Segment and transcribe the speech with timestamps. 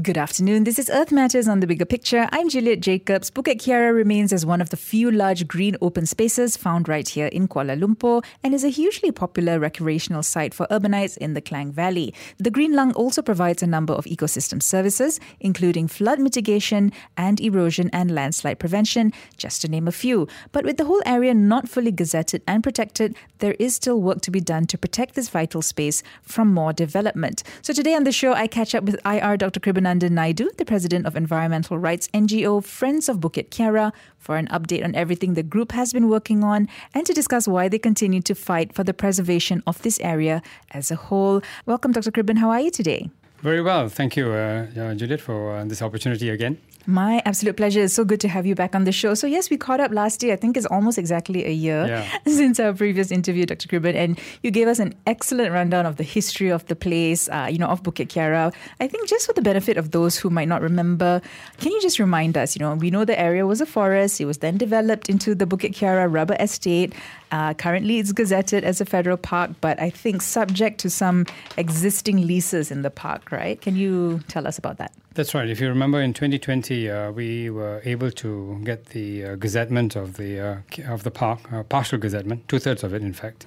[0.00, 0.64] Good afternoon.
[0.64, 2.26] This is Earth Matters on the Bigger Picture.
[2.32, 3.30] I'm Juliet Jacobs.
[3.30, 7.26] Bukit Kiara remains as one of the few large green open spaces found right here
[7.26, 11.72] in Kuala Lumpur and is a hugely popular recreational site for urbanites in the Klang
[11.72, 12.14] Valley.
[12.38, 17.90] The Green Lung also provides a number of ecosystem services, including flood mitigation and erosion
[17.92, 20.26] and landslide prevention, just to name a few.
[20.52, 24.30] But with the whole area not fully gazetted and protected, there is still work to
[24.30, 27.42] be done to protect this vital space from more development.
[27.60, 29.60] So today on the show, I catch up with IR Dr.
[29.60, 34.46] Kriban Nandan Naidu, the president of environmental rights NGO Friends of Bukit Kiara, for an
[34.48, 38.22] update on everything the group has been working on and to discuss why they continue
[38.22, 41.42] to fight for the preservation of this area as a whole.
[41.66, 42.12] Welcome, Dr.
[42.12, 42.38] Kriban.
[42.38, 43.10] How are you today?
[43.42, 43.88] Very well.
[43.88, 46.58] Thank you, uh, uh, Judith, for uh, this opportunity again.
[46.86, 47.82] My absolute pleasure.
[47.82, 49.14] It's so good to have you back on the show.
[49.14, 50.32] So, yes, we caught up last year.
[50.32, 52.18] I think it's almost exactly a year Yeah.
[52.26, 53.68] since our previous interview, Dr.
[53.68, 57.48] Kriban, and you gave us an excellent rundown of the history of the place, uh,
[57.50, 58.52] you know, of Bukit Kiara.
[58.80, 61.22] I think just for the benefit of those who might not remember,
[61.58, 64.20] can you just remind us, you know, we know the area was a forest.
[64.20, 66.94] It was then developed into the Bukit Kiara rubber estate.
[67.30, 72.26] Uh, currently, it's gazetted as a federal park, but I think subject to some existing
[72.26, 73.60] leases in the park, right?
[73.60, 74.92] Can you tell us about that?
[75.14, 75.46] That's right.
[75.46, 80.16] If you remember, in 2020, uh, we were able to get the uh, gazettement of
[80.16, 83.44] the uh, of the park, uh, partial gazettement, two thirds of it, in fact.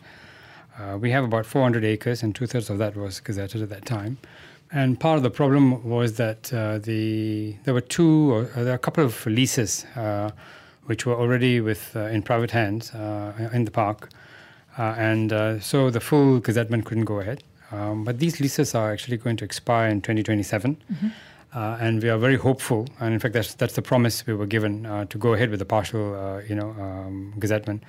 [0.77, 3.83] Uh, we have about 400 acres, and two thirds of that was gazetted at that
[3.83, 4.19] time.
[4.71, 8.75] And part of the problem was that uh, the there were two, or there are
[8.75, 9.87] a couple of leases
[10.85, 12.91] which were already with in private hands
[13.53, 14.09] in the park,
[14.77, 15.31] and
[15.63, 17.43] so the full gazettement couldn't go ahead.
[17.71, 20.77] Um, but these leases are actually going to expire in 2027.
[21.55, 24.45] Uh, and we are very hopeful, and in fact, that's that's the promise we were
[24.45, 27.79] given uh, to go ahead with the partial, uh, you know, um, gazettement.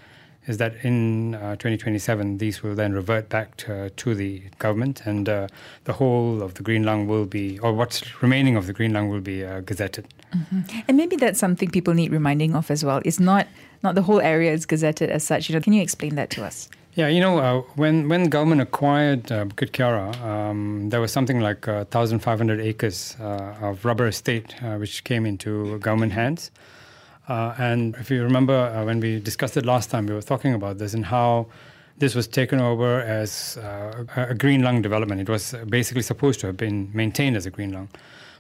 [0.47, 5.29] Is that in uh, 2027 these will then revert back to, to the government, and
[5.29, 5.49] uh,
[5.83, 9.09] the whole of the Green Lung will be, or what's remaining of the Green Lung
[9.09, 10.05] will be uh, gazetted.
[10.87, 13.03] And maybe that's something people need reminding of as well.
[13.05, 13.49] It's not
[13.83, 15.49] not the whole area is gazetted as such.
[15.49, 16.69] You know, can you explain that to us?
[16.97, 21.41] Yeah, you know, uh, when when government acquired uh, Bukit Kiara, um, there was something
[21.41, 26.51] like uh, 1,500 acres uh, of rubber estate uh, which came into government hands.
[27.29, 30.79] Uh, and if you remember when we discussed it last time, we were talking about
[30.79, 31.49] this and how
[31.99, 35.21] this was taken over as a green lung development.
[35.21, 37.91] It was basically supposed to have been maintained as a green lung.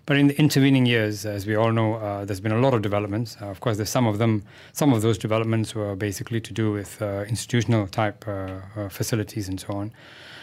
[0.06, 2.82] But in the intervening years, as we all know, uh, there's been a lot of
[2.82, 3.36] developments.
[3.42, 4.44] Uh, of course, there's some of them.
[4.72, 9.48] Some of those developments were basically to do with uh, institutional type uh, uh, facilities
[9.48, 9.90] and so on.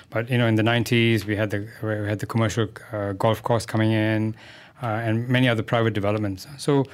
[0.09, 3.41] But you know, in the 90s, we had the we had the commercial uh, golf
[3.41, 4.35] course coming in,
[4.81, 6.45] and many other private developments.
[6.57, 6.85] So,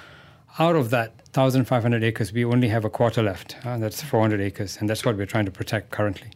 [0.57, 3.55] out of that 1,500 acres, we only have a quarter left.
[3.63, 6.31] Uh, that's 400 acres, and that's what we're trying to protect currently.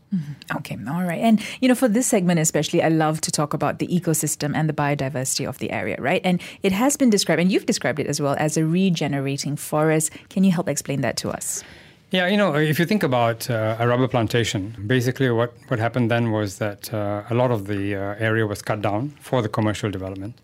[0.56, 1.20] Okay, all right.
[1.20, 4.70] And you know, for this segment especially, I love to talk about the ecosystem and
[4.70, 6.22] the biodiversity of the area, right?
[6.24, 10.12] And it has been described, and you've described it as well as a regenerating forest.
[10.30, 11.64] Can you help explain that to us?
[12.12, 16.12] Yeah, you know, if you think about uh, a rubber plantation, basically what, what happened
[16.12, 19.50] then was that uh, a lot of the uh, area was cut down for the
[19.50, 20.40] commercial development.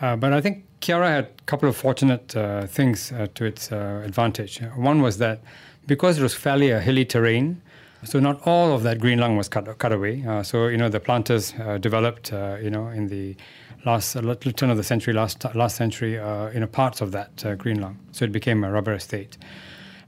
[0.00, 3.70] Uh, but I think Kiara had a couple of fortunate uh, things uh, to its
[3.70, 4.60] uh, advantage.
[4.76, 5.40] One was that
[5.86, 7.60] because it was fairly a hilly terrain,
[8.02, 10.24] so not all of that green lung was cut, cut away.
[10.26, 13.36] Uh, so, you know, the planters uh, developed, uh, you know, in the
[13.84, 17.54] last turn of the century, last, last century, uh, you know, parts of that uh,
[17.56, 17.98] green lung.
[18.12, 19.36] So it became a rubber estate.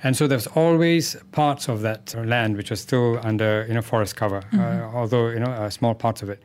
[0.04, 4.16] And so there's always parts of that land which are still under you know forest
[4.16, 6.42] cover, uh, although you know uh, small parts of it.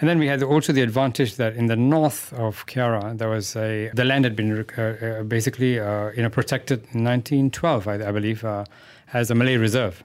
[0.00, 3.56] And then we had also the advantage that in the north of Kiara there was
[3.56, 7.94] a the land had been uh, uh, basically uh, you know protected in 1912, I,
[8.08, 8.64] I believe, uh,
[9.12, 10.04] as a Malay reserve.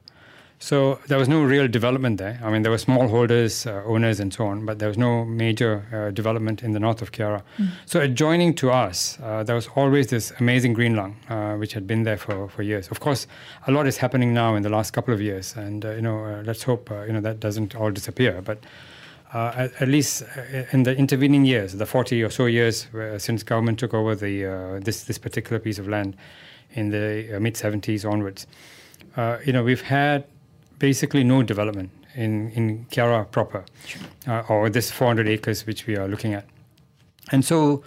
[0.63, 2.39] So there was no real development there.
[2.41, 5.83] I mean, there were smallholders, uh, owners, and so on, but there was no major
[5.91, 7.41] uh, development in the north of Kiara.
[7.85, 11.85] So adjoining to us, uh, there was always this amazing green lung, uh, which had
[11.85, 12.87] been there for, for years.
[12.87, 13.27] Of course,
[13.67, 16.23] a lot is happening now in the last couple of years, and uh, you know,
[16.23, 18.41] uh, let's hope uh, you know that doesn't all disappear.
[18.41, 18.59] But
[19.33, 23.43] at, at least uh, in the intervening years, the 40 or so years uh, since
[23.43, 26.15] government took over the uh, this this particular piece of land
[26.73, 28.47] in the uh, mid 70s onwards,
[29.17, 30.25] uh, you know, we've had
[30.79, 33.65] basically no development in in Kiara proper,
[34.27, 36.45] uh, or this 400 acres which we are looking at,
[37.31, 37.83] and so.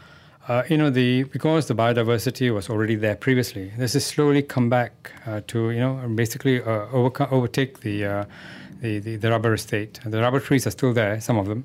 [0.49, 3.73] Uh, you know the because the biodiversity was already there previously.
[3.77, 8.25] This has slowly come back uh, to you know basically uh, overtake the, uh,
[8.81, 10.01] the the the rubber estate.
[10.05, 11.65] The rubber trees are still there, some of them,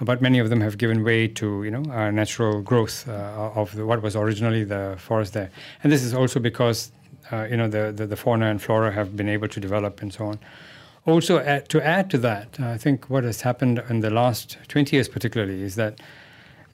[0.00, 3.74] but many of them have given way to you know uh, natural growth uh, of
[3.74, 5.50] the, what was originally the forest there.
[5.82, 6.92] And this is also because
[7.32, 10.12] uh, you know the, the, the fauna and flora have been able to develop and
[10.12, 10.38] so on.
[11.06, 11.38] Also,
[11.68, 15.62] to add to that, I think what has happened in the last 20 years, particularly,
[15.62, 16.00] is that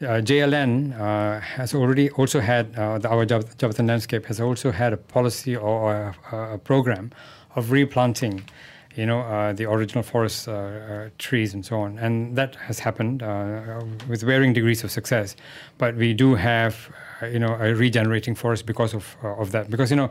[0.02, 4.92] uh, JLN uh, has already also had uh, the, our Jabatan landscape has also had
[4.92, 7.12] a policy or, a, a program
[7.54, 8.42] of replanting
[8.94, 11.99] you know, uh, the original forest uh, uh, trees and so on.
[11.99, 13.23] And that has happened
[14.08, 15.37] with varying degrees of success.
[15.79, 16.91] But we do have,
[17.23, 19.70] you know, a regenerating forest because of, of that.
[19.70, 20.11] Because, you know,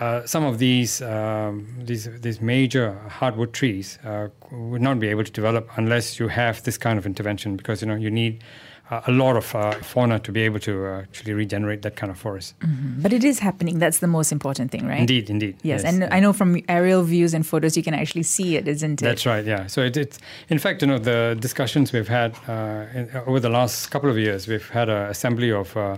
[0.00, 5.24] uh, some of these um, these these major hardwood trees uh, would not be able
[5.24, 8.44] to develop unless you have this kind of intervention because you know you need
[8.90, 12.10] uh, a lot of uh, fauna to be able to uh, actually regenerate that kind
[12.10, 12.58] of forest.
[12.60, 13.02] Mm-hmm.
[13.02, 13.78] But it is happening.
[13.78, 15.00] That's the most important thing, right?
[15.00, 15.56] Indeed, indeed.
[15.62, 15.84] Yes, yes.
[15.84, 19.04] and I know from aerial views and photos you can actually see it, isn't it?
[19.04, 19.44] That's right.
[19.44, 19.66] Yeah.
[19.66, 20.18] So it, it's
[20.48, 24.18] in fact, you know, the discussions we've had uh, in, over the last couple of
[24.18, 25.96] years, we've had an assembly of uh,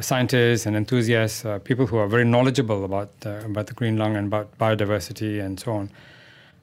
[0.00, 4.26] scientists and enthusiasts, uh, people who are very knowledgeable about about the green lung and
[4.28, 5.90] about biodiversity and so on.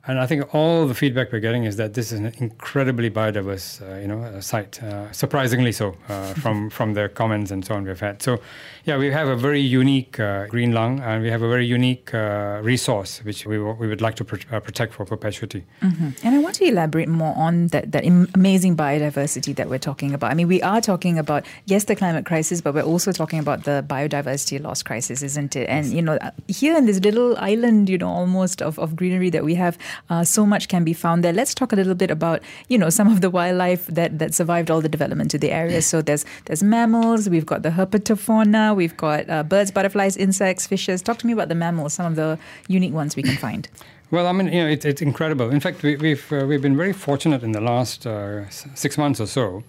[0.07, 3.81] And I think all the feedback we're getting is that this is an incredibly biodiverse,
[3.81, 4.81] uh, you know, site.
[4.81, 8.21] Uh, surprisingly so, uh, from from the comments and so on we've had.
[8.21, 8.41] So,
[8.85, 12.13] yeah, we have a very unique uh, green lung, and we have a very unique
[12.15, 15.65] uh, resource which we, w- we would like to pr- uh, protect for perpetuity.
[15.83, 16.09] Mm-hmm.
[16.23, 20.31] And I want to elaborate more on that that amazing biodiversity that we're talking about.
[20.31, 23.65] I mean, we are talking about yes, the climate crisis, but we're also talking about
[23.65, 25.69] the biodiversity loss crisis, isn't it?
[25.69, 29.43] And you know, here in this little island, you know, almost of, of greenery that
[29.43, 29.77] we have
[30.09, 31.33] uh, so much can be found there.
[31.33, 34.71] Let's talk a little bit about you know some of the wildlife that, that survived
[34.71, 35.81] all the development to the area.
[35.81, 37.29] So there's there's mammals.
[37.29, 38.75] We've got the herpetofauna.
[38.75, 41.01] We've got uh, birds, butterflies, insects, fishes.
[41.01, 41.93] Talk to me about the mammals.
[41.93, 43.67] Some of the unique ones we can find.
[44.11, 45.49] Well, I mean, you know, it, it's incredible.
[45.51, 48.97] In fact, we, have we've, uh, we've been very fortunate in the last uh, six
[48.97, 49.63] months or so.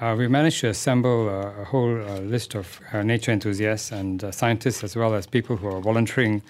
[0.00, 4.32] Uh, we managed to assemble a, whole uh, list of uh, nature enthusiasts and uh,
[4.32, 6.42] scientists, as well as people who are volunteering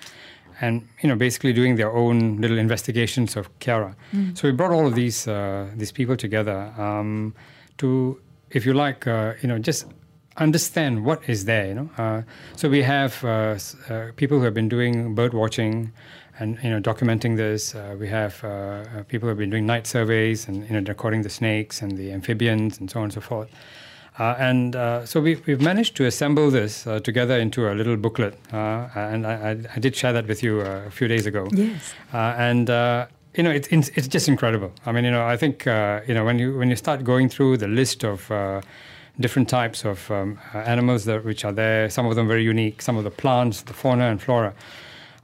[0.60, 3.94] and you know basically doing their own little investigations of Kiara.
[4.12, 4.36] Mm.
[4.36, 7.34] So we brought all of these uh, these people together um,
[7.78, 8.20] to,
[8.50, 9.86] if you like, uh, you know, just
[10.36, 11.66] understand what is there.
[11.66, 12.22] You know, uh,
[12.56, 13.58] so we have uh,
[13.88, 15.92] uh, people who have been doing bird watching.
[16.36, 18.40] And you know, documenting this, uh, we have
[19.06, 22.10] people who have been doing night surveys and you know, recording the snakes and the
[22.10, 23.48] amphibians and so on and so forth.
[24.18, 27.96] Uh, and uh, so we, we've managed to assemble this uh, together into a little
[27.96, 28.38] booklet.
[28.52, 31.48] Uh, and I, I, did share that with you uh, a few days ago.
[31.52, 31.94] Yes.
[32.12, 32.68] Uh, and
[33.36, 34.70] you know, it's it's just incredible.
[34.86, 37.56] I mean, you know, I think you know when you when you start going through
[37.56, 38.30] the list of
[39.18, 42.96] different types of um, animals that which are there, some of them very unique, some
[42.96, 44.54] of the plants, the fauna and flora.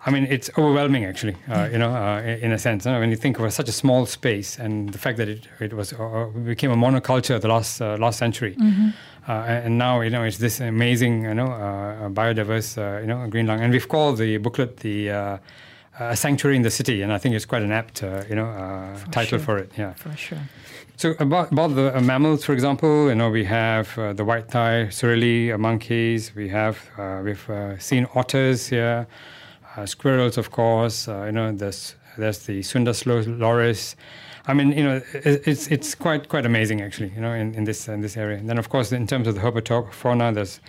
[0.06, 1.36] I mean, it's overwhelming, actually.
[1.48, 3.72] Uh, you know, uh, in a sense, you know, when you think of such a
[3.72, 7.82] small space and the fact that it, it was uh, became a monoculture the last
[7.82, 8.90] uh, last century, mm-hmm.
[9.28, 13.46] Uh, and now you know it's this amazing, you know, uh, biodiverse, you know, green
[13.46, 15.08] lung, and we've called the booklet the.
[15.08, 18.00] a sanctuary in the city, and I think it's quite an apt,
[18.30, 18.48] you know,
[18.96, 19.46] for title sure.
[19.46, 19.70] for it.
[19.76, 20.38] Yeah, for sure.
[20.96, 25.58] So about, about the mammals, for example, you know, we have the white thigh surili
[25.58, 26.34] monkeys.
[26.34, 26.76] We have
[27.22, 27.46] we've
[27.78, 29.39] seen otters here uh,
[29.86, 31.08] squirrels, of course.
[31.08, 33.96] Uh, you know, there's there's the Sundas loris.
[34.46, 37.12] I mean, you know, it, it's it's quite quite amazing actually.
[37.14, 38.38] You know, in, in this in this area.
[38.38, 40.60] And then, of course, in terms of the herpetofauna, there's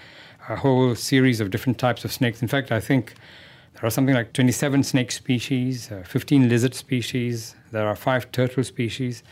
[0.50, 2.42] a whole series of different types of snakes.
[2.42, 3.14] In fact, I think
[3.74, 7.56] there are something like 27 snake species, uh, 15 lizard species.
[7.72, 9.24] There are five turtle species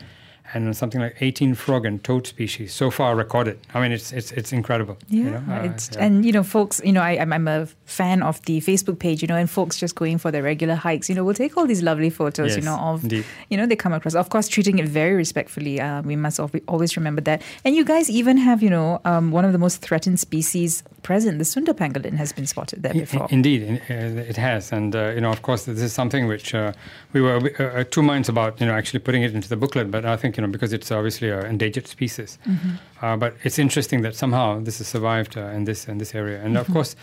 [0.52, 3.58] and something like 18 frog and toad species so far recorded.
[3.74, 4.98] I mean, it's it's it's incredible.
[5.08, 5.44] Yeah, you know?
[5.48, 6.04] uh, it's, yeah.
[6.04, 9.22] and you know, folks, you know, I, I'm, I'm a fan of the Facebook page,
[9.22, 11.66] you know, and folks just going for their regular hikes, you know, will take all
[11.66, 13.24] these lovely photos, yes, you know, of indeed.
[13.48, 14.14] you know they come across.
[14.14, 15.80] Of course, treating it very respectfully.
[15.80, 17.42] Uh, we must always remember that.
[17.64, 21.38] And you guys even have, you know, um, one of the most threatened species present.
[21.38, 23.26] The Sunda pangolin has been spotted there before.
[23.30, 26.72] Indeed, uh, it has, and uh, you know, of course, this is something which uh,
[27.12, 29.90] we were uh, two minds about, you know, actually putting it into the booklet.
[29.90, 32.70] But I think you know because it's obviously an endangered species, mm-hmm.
[33.02, 36.38] Uh, but it's interesting that somehow this has survived uh, in this in this area,
[36.38, 36.64] and mm-hmm.
[36.64, 36.96] of course,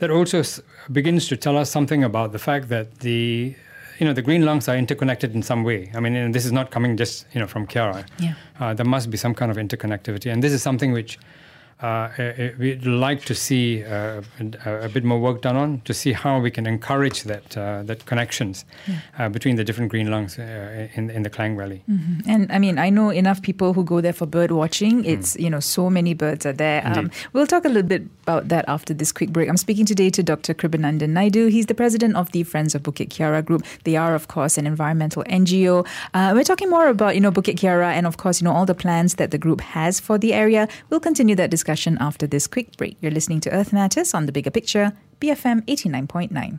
[0.00, 3.54] that also s- begins to tell us something about the fact that the
[3.98, 5.90] you know the green lungs are interconnected in some way.
[5.94, 8.04] I mean, this is not coming just you know from Kiara.
[8.18, 8.34] Yeah.
[8.58, 11.18] Uh, there must be some kind of interconnectivity, and this is something which
[11.82, 12.10] uh,
[12.58, 14.20] we'd like to see uh,
[14.66, 17.82] a, a, bit more work done on to see how we can encourage that uh,
[17.84, 18.98] that connections yeah.
[19.18, 21.82] Uh, between the different green lungs uh, in in the Klang Valley.
[21.90, 22.28] Mm-hmm.
[22.28, 25.02] And I mean, I know enough people who go there for bird watching.
[25.02, 25.06] Mm.
[25.06, 25.40] It's mm.
[25.40, 26.82] you know so many birds are there.
[26.84, 29.48] Um, we'll talk a little bit about that after this quick break.
[29.48, 30.52] I'm speaking today to Dr.
[30.52, 31.46] Kribanandan Naidu.
[31.46, 33.64] He's the president of the Friends of Bukit Kiara Group.
[33.84, 35.86] They are, of course, an environmental NGO.
[36.12, 38.66] Uh, we're talking more about you know Bukit Kiara and of course you know all
[38.66, 40.68] the plans that the group has for the area.
[40.90, 41.69] We'll continue that discussion
[42.00, 42.96] after this quick break.
[43.00, 46.58] You're listening to Earth Matters on the Bigger Picture BFM 89.9.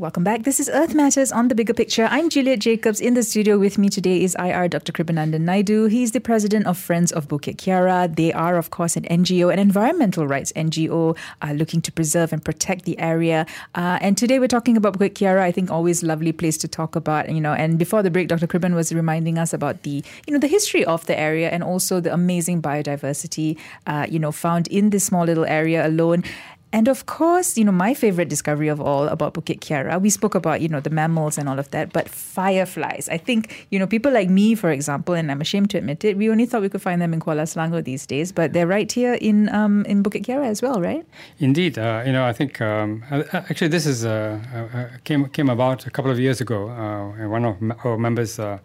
[0.00, 0.44] Welcome back.
[0.44, 2.08] This is Earth Matters on the Bigger Picture.
[2.10, 3.02] I'm Juliet Jacobs.
[3.02, 4.92] In the studio with me today is IR Dr.
[4.92, 5.88] Kribanandan Naidu.
[5.88, 8.08] He's the president of Friends of Bukit Kiara.
[8.16, 12.42] They are, of course, an NGO, an environmental rights NGO, uh, looking to preserve and
[12.42, 13.44] protect the area.
[13.74, 15.42] Uh, and today we're talking about Bukit Kiara.
[15.42, 17.28] I think always lovely place to talk about.
[17.28, 18.46] You know, and before the break, Dr.
[18.46, 22.00] Kriban was reminding us about the, you know, the history of the area and also
[22.00, 26.24] the amazing biodiversity, uh, you know, found in this small little area alone.
[26.72, 30.36] And of course, you know, my favorite discovery of all about Bukit Kiara, we spoke
[30.36, 33.08] about, you know, the mammals and all of that, but fireflies.
[33.10, 36.16] I think, you know, people like me, for example, and I'm ashamed to admit it,
[36.16, 38.90] we only thought we could find them in Kuala Selangor these days, but they're right
[38.90, 41.04] here in um, in Bukit Kiara as well, right?
[41.40, 41.76] Indeed.
[41.76, 45.90] Uh, you know, I think um, actually this is uh, uh, came came about a
[45.90, 46.68] couple of years ago.
[46.68, 48.58] Uh, one of our members uh,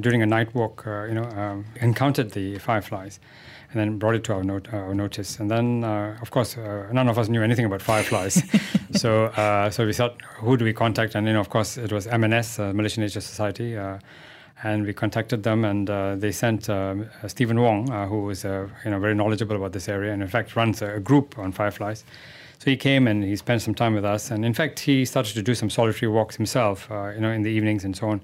[0.00, 3.20] during a night walk, you know, um, encountered the fireflies
[3.70, 5.38] and then brought it to our, not- our notice.
[5.38, 8.42] And then, uh, of course, uh, none of us knew anything about fireflies.
[8.92, 11.14] so, uh, so we thought, who do we contact?
[11.14, 13.76] And, you know, of course, it was MNS, uh, Malaysian Nature Society.
[13.76, 13.98] Uh,
[14.62, 16.62] and we contacted them, and uh, they sent
[17.26, 20.80] Stephen Wong, who was you know, very knowledgeable about this area, and in fact runs
[20.80, 22.04] a, a group on fireflies.
[22.58, 25.34] So he came and he spent some time with us, and in fact, he started
[25.34, 28.22] to do some solitary walks himself, you know, in the evenings and so on.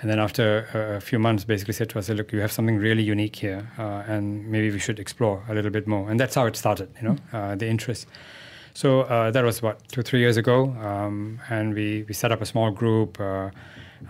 [0.00, 3.02] And then after a few months, basically said to us, "Look, you have something really
[3.02, 6.46] unique here, uh, and maybe we should explore a little bit more." And that's how
[6.46, 7.34] it started, you know, mm.
[7.34, 8.06] uh, the interest.
[8.74, 12.40] So uh, that was what two, three years ago, um, and we we set up
[12.40, 13.20] a small group.
[13.20, 13.50] Uh,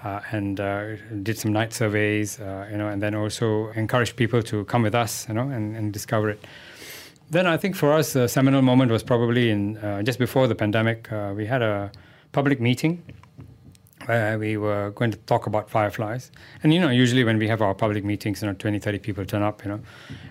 [0.05, 2.39] uh, and uh, did some night surveys,
[2.71, 5.95] you know, and then also encouraged people to come with us, you know, and, and
[5.95, 6.45] discover it.
[7.31, 11.09] Then I think for us, the seminal moment was probably in just before the pandemic.
[11.35, 11.91] we had a
[12.33, 13.03] public meeting
[14.09, 16.31] uh, we were going to talk about fireflies.
[16.63, 19.25] And, you know, usually when we have our public meetings, you know, 20, 30 people
[19.25, 19.81] turn up, you know,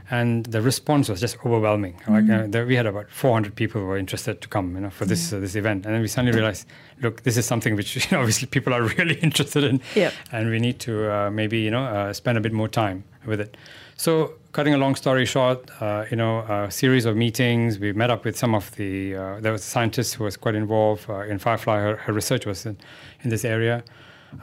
[0.10, 1.93] and the response was just overwhelming.
[1.93, 2.13] Mm-hmm.
[2.13, 4.89] Like, uh, there, we had about 400 people who were interested to come, you know,
[4.89, 5.86] for this uh, this event.
[5.86, 6.67] And then we suddenly realized,
[7.01, 9.81] look, this is something which, you know, obviously people are really interested in.
[9.96, 10.13] Yep.
[10.31, 13.39] And we need to uh, maybe, you know, uh, spend a bit more time with
[13.39, 13.57] it.
[13.96, 17.78] So, cutting a long story short, uh, you know, a series of meetings.
[17.78, 20.56] We met up with some of the uh, there was a scientist who was quite
[20.56, 21.78] involved uh, in Firefly.
[21.80, 22.76] Her, her, research was in,
[23.22, 23.84] in this area.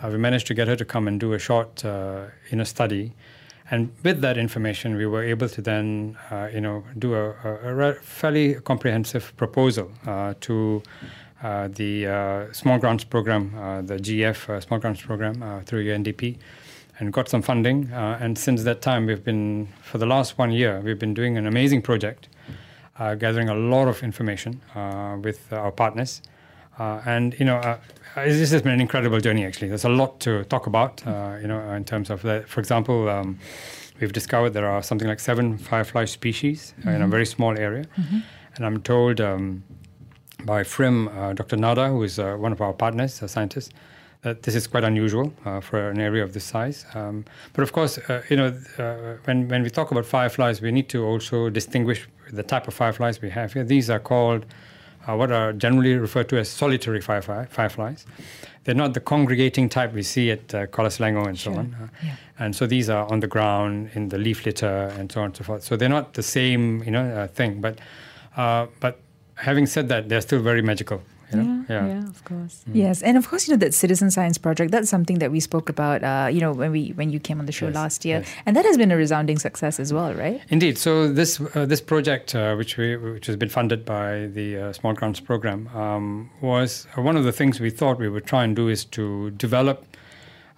[0.00, 2.62] Uh, we managed to get her to come and do a short, uh, you know,
[2.62, 3.12] study.
[3.72, 7.90] And with that information, we were able to then, uh, you know, do a, a,
[7.90, 9.90] a fairly comprehensive proposal
[10.42, 10.82] to
[11.42, 13.42] the Small Grants Program,
[13.84, 16.38] the GEF Small Grants Program through UNDP
[16.98, 17.92] and got some funding.
[17.92, 21.36] Uh, and since that time, we've been, for the last one year, we've been doing
[21.36, 22.28] an amazing project,
[22.98, 26.22] uh, gathering a lot of information uh, with our partners.
[26.78, 27.78] Uh, and, you know, uh,
[28.16, 29.68] this has been an incredible journey, actually.
[29.68, 32.48] There's a lot to talk about, uh, you know, in terms of that.
[32.48, 33.38] For example, um,
[34.00, 36.88] we've discovered there are something like seven firefly species mm-hmm.
[36.88, 37.10] in a mm-hmm.
[37.10, 37.84] very small area.
[37.96, 38.18] Mm-hmm.
[38.56, 39.64] And I'm told um,
[40.44, 41.56] by FRIM, Dr.
[41.56, 43.72] Nada, who is one of our partners, a scientist,
[44.24, 46.86] uh, this is quite unusual uh, for an area of this size.
[46.94, 50.72] Um, but of course, uh, you know, uh, when, when we talk about fireflies, we
[50.72, 53.64] need to also distinguish the type of fireflies we have here.
[53.64, 54.46] These are called
[55.06, 58.06] uh, what are generally referred to as solitary firefly, fireflies.
[58.64, 61.52] They're not the congregating type we see at uh, Kuala Selangor and sure.
[61.52, 61.90] so on.
[62.02, 62.16] Yeah.
[62.38, 65.36] And so these are on the ground, in the leaf litter, and so on and
[65.36, 65.62] so forth.
[65.62, 67.60] So they're not the same, you know, thing.
[67.60, 67.78] But,
[68.34, 68.98] but
[69.34, 71.02] having said that, they're still very magical.
[71.32, 71.64] You know?
[71.68, 72.64] yeah, yeah, yeah, of course.
[72.68, 72.74] Mm.
[72.74, 74.70] Yes, and of course, you know that citizen science project.
[74.70, 76.02] That's something that we spoke about.
[76.02, 78.34] Uh, you know, when we when you came on the show yes, last year, yes.
[78.46, 80.40] and that has been a resounding success as well, right?
[80.48, 80.78] Indeed.
[80.78, 84.72] So this uh, this project, uh, which we which has been funded by the uh,
[84.72, 88.44] Small Grants Program, um, was uh, one of the things we thought we would try
[88.44, 89.84] and do is to develop.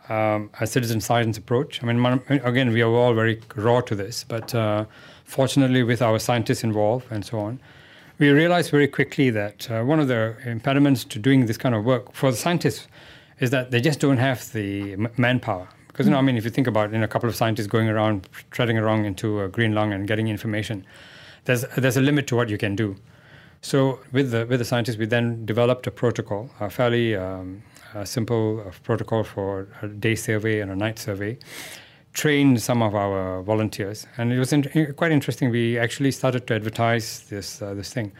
[0.08, 1.82] Um, a citizen science approach.
[1.82, 4.84] I mean, again, we are all very raw to this, but uh,
[5.24, 7.58] fortunately, with our scientists involved and so on,
[8.18, 11.84] we realized very quickly that uh, one of the impediments to doing this kind of
[11.84, 12.88] work for the scientists
[13.40, 15.68] is that they just don't have the m- manpower.
[15.88, 17.88] Because, you know, I mean, if you think about in a couple of scientists going
[17.88, 20.86] around, treading around into a green lung and getting information,
[21.44, 22.96] there's, there's a limit to what you can do.
[23.62, 27.62] So with the, with the scientists, we then developed a protocol, a fairly um,
[27.94, 31.38] a simple uh, protocol for a day survey and a night survey,
[32.16, 34.62] trained some of our volunteers, and it was in,
[34.96, 35.50] quite interesting.
[35.50, 38.10] We actually started to advertise this uh, this thing,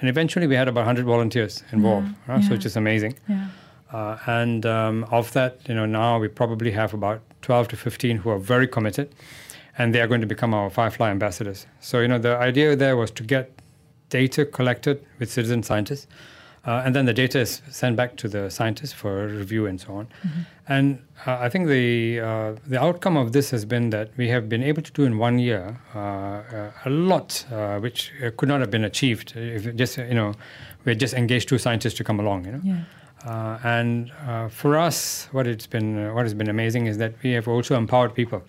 [0.00, 2.42] and eventually we had about 100 volunteers involved, yeah, right?
[2.42, 2.48] yeah.
[2.48, 3.14] so which is amazing.
[3.28, 3.48] Yeah.
[3.92, 8.18] Uh, and um, of that, you know, now we probably have about 12 to 15
[8.18, 9.12] who are very committed,
[9.76, 11.66] and they are going to become our Firefly ambassadors.
[11.80, 13.50] So, you know, the idea there was to get
[14.08, 16.06] data collected with citizen scientists
[16.66, 19.94] Uh, and then the data is sent back to the scientists for review and so
[19.94, 20.08] on.
[20.68, 24.48] And uh, I think the uh, the outcome of this has been that we have
[24.48, 28.60] been able to do in one year uh, uh, a lot, uh, which could not
[28.60, 30.34] have been achieved if just you know
[30.84, 32.44] we had just engaged two scientists to come along.
[32.44, 32.60] You know.
[32.62, 32.84] Yeah.
[33.24, 37.12] Uh, and uh, for us, what it's been, uh, what has been amazing is that
[37.22, 38.42] we have also empowered people,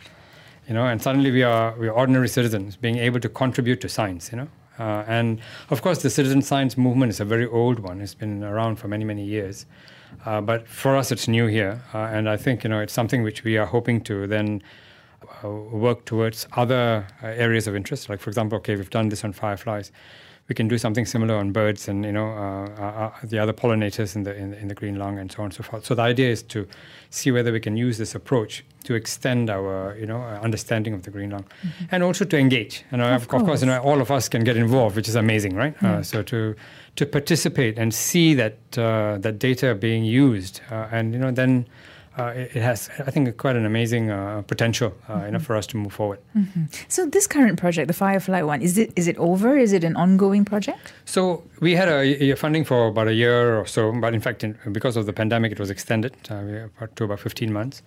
[0.68, 3.90] you know, and suddenly we are we are ordinary citizens being able to contribute to
[3.90, 4.48] science, you know.
[4.82, 8.02] Uh, and of course, the citizen science movement is a very old one.
[8.02, 9.68] It's been around for many many years,
[10.26, 13.22] uh, but for us, it's new here, uh, and I think you know it's something
[13.22, 14.64] which we are hoping to then
[15.44, 18.10] uh, work towards other uh, areas of interest.
[18.10, 19.92] Like for example, okay, we've done this on fireflies
[20.48, 23.54] we can do something similar on birds and you know uh, uh, uh, the other
[23.54, 25.86] pollinators in the, in the in the green lung and so on and so forth.
[25.86, 26.68] So the idea is to
[27.10, 31.04] see whether we can use this approach to extend our you know uh, understanding of
[31.04, 31.46] the green lung,
[31.92, 32.84] and also to engage.
[32.92, 35.56] And of, of course, you know all of us can get involved, which is amazing,
[35.56, 35.82] right?
[35.84, 36.56] Uh, so to
[36.96, 41.66] to participate and see that uh, that data being used, uh, and you know then.
[42.18, 45.56] Uh, it, it has, I think, quite an amazing uh, potential, uh, you know, for
[45.56, 46.20] us to move forward.
[46.90, 49.58] So this current project, the Firefly one, is it is it over?
[49.58, 50.94] Is it an ongoing project?
[51.06, 54.44] So we had a, a funding for about a year or so, but in fact,
[54.44, 57.82] in, because of the pandemic, it was extended uh, to about 15 months.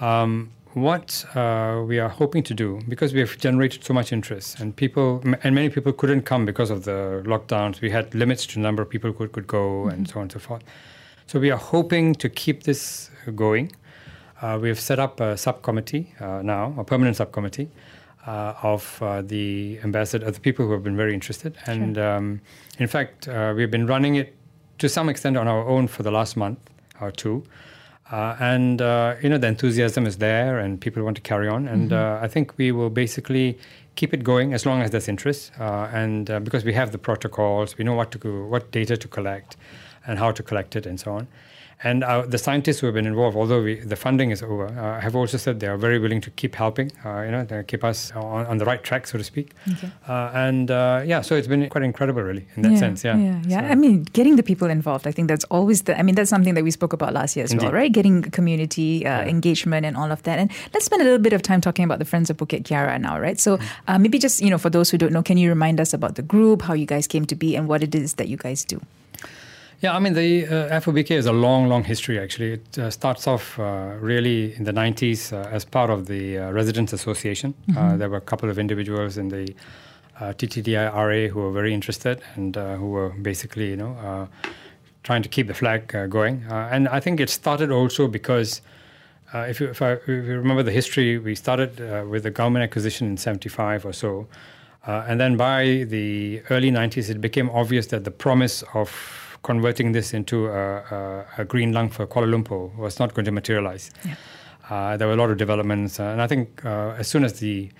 [0.00, 4.60] Um, what uh, we are hoping to do, because we have generated so much interest,
[4.60, 7.80] and people m- and many people couldn't come because of the lockdowns.
[7.82, 10.22] We had limits to the number of people who could, could go, and so on
[10.22, 10.62] and so forth.
[11.28, 13.72] So we are hoping to keep this going.
[14.40, 17.68] Uh, we have set up a subcommittee uh, now, a permanent subcommittee
[18.26, 21.54] uh, of uh, the ambassador, of the people who have been very interested.
[21.66, 22.40] And um,
[22.78, 24.34] in fact, uh, we've been running it
[24.78, 26.60] to some extent on our own for the last month
[26.98, 27.44] or two.
[28.10, 31.68] Uh, and uh, you know the enthusiasm is there, and people want to carry on.
[31.68, 33.58] And uh, I think we will basically
[33.96, 36.96] keep it going as long as there's interest, uh, and uh, because we have the
[36.96, 39.58] protocols, we know what to go, what data to collect,
[40.08, 41.28] and how to collect it, and so on.
[41.84, 45.00] And uh, the scientists who have been involved, although we, the funding is over, uh,
[45.00, 48.10] have also said they are very willing to keep helping, uh, you know, keep us
[48.16, 49.52] on, on the right track, so to speak.
[49.74, 49.88] Okay.
[50.08, 53.04] Uh, and uh, yeah, so it's been quite incredible, really, in that sense.
[53.04, 53.60] Yeah, yeah, yeah.
[53.60, 55.06] So- I mean, getting the people involved.
[55.06, 55.96] I think that's always the.
[55.96, 57.92] I mean, that's something that we spoke about last year as well, right?
[57.92, 59.28] Getting community uh, Yeah.
[59.34, 60.36] engagement and all of that.
[60.40, 62.98] And let's spend a little bit of time talking about the Friends of Bukit Kiara
[63.00, 63.38] now, right?
[63.38, 63.62] So Mm.
[63.86, 66.16] uh, maybe just you know, for those who don't know, can you remind us about
[66.16, 68.64] the group, how you guys came to be, and what it is that you guys
[68.64, 68.80] do?
[69.80, 72.54] Yeah, I mean, the uh, FOBK is a long, long history, actually.
[72.54, 76.50] It uh, starts off uh, really in the 90s uh, as part of the uh,
[76.50, 77.54] Residents Association.
[77.76, 79.54] Uh, there were a couple of individuals in the
[80.18, 84.26] uh, TTDI-RA who were very interested and uh, who were basically, you know, uh,
[85.04, 86.44] trying to keep the flag uh, going.
[86.50, 88.60] Uh, and I think it started also because
[89.32, 92.30] uh, if, you, if, I, if you remember the history, we started uh, with the
[92.32, 94.26] government acquisition in 75 or so.
[94.86, 99.92] Uh, and then by the early 90s, it became obvious that the promise of converting
[99.92, 100.62] this into a,
[100.98, 103.90] a, a green lung for Kuala Lumpur was not going to materialize.
[104.68, 107.32] Uh, there were a lot of developments, uh, and I think uh, as soon as
[107.40, 107.70] the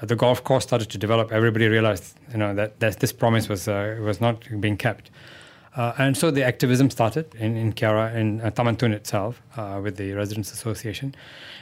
[0.00, 3.48] uh, the golf course started to develop, everybody realized, you know, that, that this promise
[3.48, 5.10] was uh, was not being kept.
[5.76, 9.80] Uh, and so the activism started in, in Kiara, in uh, Taman Tun itself, uh,
[9.82, 11.14] with the Residents Association.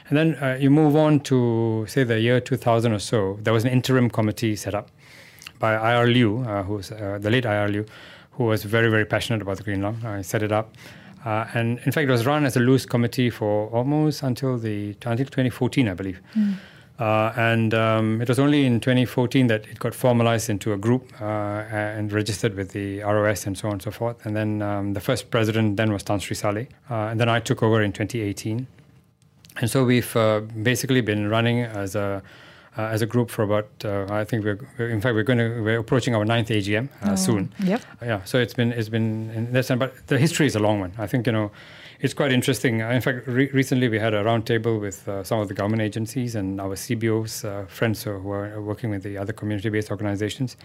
[0.07, 3.63] And then uh, you move on to, say, the year 2000 or so, there was
[3.65, 4.89] an interim committee set up
[5.57, 6.07] by I.R.
[6.07, 7.69] Liu, uh, who's uh, the late I.R.
[7.69, 7.85] Liu,
[8.33, 10.03] who was very, very passionate about the Green Lung.
[10.05, 10.75] I set it up.
[11.25, 14.95] Uh, and in fact, it was run as a loose committee for almost until the
[15.05, 16.19] until 2014, I believe.
[16.99, 21.11] Uh, and um, it was only in 2014 that it got formalized into a group
[21.19, 24.23] uh, and registered with the ROS and so on and so forth.
[24.25, 26.67] And then um, the first president then was Tan Sri Saleh.
[26.89, 28.67] Uh, and then I took over in 2018.
[29.57, 32.21] And so we've uh, basically been running as a
[32.77, 35.39] uh, as a group for about uh, I think we're, we're in fact we're going
[35.39, 37.53] to we're approaching our ninth AGM uh, soon.
[37.63, 37.81] Yep.
[38.01, 40.93] Yeah, so it's been it's been in sense, but the history is a long one.
[40.97, 41.51] I think you know
[41.99, 42.81] it's quite interesting.
[42.81, 45.81] Uh, In fact, re- recently we had a roundtable with uh, some of the government
[45.81, 50.57] agencies and our CBOs, uh, friends who are working with the other community-based organizations,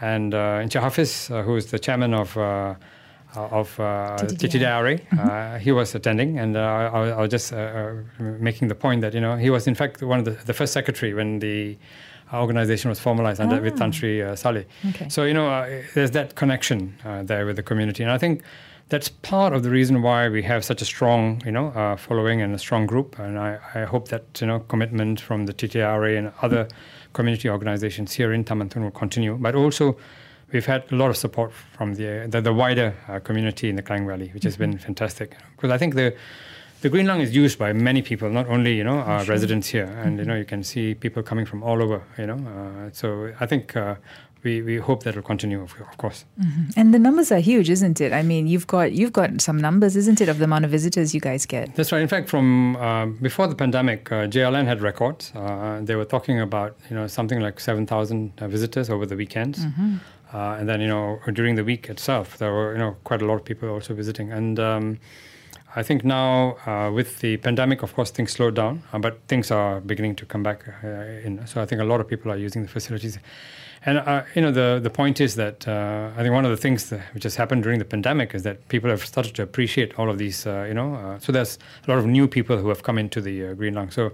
[0.00, 2.36] and uh, Encik Hafiz, uh, who is the chairman of.
[3.36, 5.00] Uh, of uh, TTDI.
[5.00, 8.74] TTDI, uh, he was attending, and uh, I, I was just uh, uh, making the
[8.74, 11.40] point that you know he was in fact one of the, the first secretary when
[11.40, 11.76] the
[12.32, 14.64] organization was formalized under with Tan Sri uh, Saleh.
[14.90, 15.08] Okay.
[15.08, 18.42] So you know, uh, there's that connection uh, there with the community, and I think
[18.88, 22.42] that's part of the reason why we have such a strong, you know, uh, following
[22.42, 23.18] and a strong group.
[23.18, 26.68] And I, I hope that you know commitment from the TTRA and other
[27.12, 29.36] community organizations here in Taman Tun will continue.
[29.36, 29.96] But also,
[30.54, 33.82] we've had a lot of support from the the, the wider uh, community in the
[33.82, 35.36] Klang Valley, which has been fantastic.
[35.56, 36.14] Because I think the
[36.80, 39.90] the green lung is used by many people, not only you know uh, residents here,
[40.02, 42.02] and you know you can see people coming from all over.
[42.16, 43.96] You know, uh, so I think uh,
[44.44, 46.26] we, we hope that will continue, of, of course.
[46.76, 48.12] And the numbers are huge, isn't it?
[48.12, 51.14] I mean, you've got you've got some numbers, isn't it, of the amount of visitors
[51.14, 51.74] you guys get?
[51.74, 52.02] That's right.
[52.02, 55.32] In fact, from uh, before the pandemic, uh, JLN had records.
[55.34, 59.16] Uh, they were talking about you know something like seven thousand uh, visitors over the
[59.16, 59.64] weekends,
[60.34, 63.24] uh, and then you know during the week itself, there were you know quite a
[63.24, 64.32] lot of people also visiting.
[64.32, 64.98] And um,
[65.76, 69.50] I think now uh, with the pandemic, of course, things slowed down, uh, but things
[69.52, 70.88] are beginning to come back uh,
[71.24, 71.46] in.
[71.46, 73.18] So I think a lot of people are using the facilities.
[73.86, 76.56] And uh, you know the the point is that uh, I think one of the
[76.56, 79.98] things that, which has happened during the pandemic is that people have started to appreciate
[79.98, 80.46] all of these.
[80.46, 83.74] You know, so there's a lot of new people who have come into the Green
[83.74, 83.90] Lung.
[83.90, 84.10] So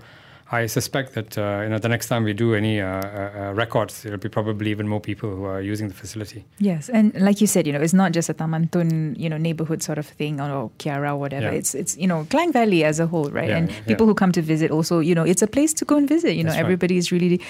[0.53, 3.53] I suspect that uh, you know the next time we do any uh, uh, uh,
[3.55, 6.45] records, there'll be probably even more people who are using the facility.
[6.59, 9.37] Yes, and like you said, you know, it's not just a Taman Tun, you know,
[9.37, 11.47] neighborhood sort of thing or, Kiara or whatever.
[11.47, 11.53] Yeah.
[11.59, 13.49] It's it's you know Klang Valley as a whole, right?
[13.49, 15.85] Yeah, and yeah, people who come to visit also, you know, it's a place to
[15.85, 16.35] go and visit.
[16.35, 16.65] You know, That's right.
[16.65, 17.41] everybody is really